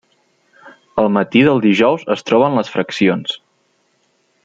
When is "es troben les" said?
2.17-2.73